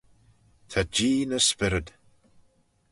Ta 0.71 0.81
Jee 0.93 1.25
ny 1.29 1.39
spyrryd. 1.47 1.87